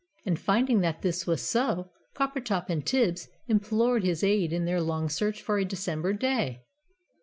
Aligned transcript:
And 0.25 0.39
finding 0.39 0.79
that 0.79 1.03
this 1.03 1.27
was 1.27 1.43
so, 1.43 1.91
Coppertop 2.15 2.71
and 2.71 2.83
Tibbs 2.83 3.27
implored 3.47 4.03
his 4.03 4.23
aid 4.23 4.51
in 4.51 4.65
their 4.65 4.81
long 4.81 5.09
search 5.09 5.43
for 5.43 5.59
a 5.59 5.63
December 5.63 6.11
day. 6.11 6.63